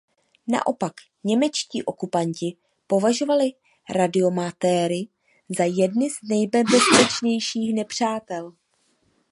Naopak 0.47 0.93
němečtí 1.23 1.83
okupanti 1.83 2.57
považovali 2.87 3.53
radiomatéry 3.95 5.07
za 5.57 5.63
jedny 5.63 6.09
z 6.09 6.15
nejnebezpečnějších 6.29 7.75
nepřátel. 7.75 8.53